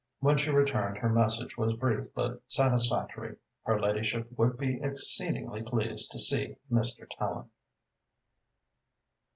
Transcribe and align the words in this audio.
When 0.19 0.35
she 0.35 0.49
returned, 0.49 0.97
her 0.97 1.09
message 1.09 1.57
was 1.59 1.75
brief 1.75 2.11
but 2.15 2.41
satisfactory. 2.51 3.37
Her 3.65 3.79
ladyship 3.79 4.29
would 4.35 4.57
be 4.57 4.81
exceedingly 4.81 5.61
pleased 5.61 6.11
to 6.13 6.17
see 6.17 6.55
Mr. 6.73 7.05
Tallente. 7.19 7.49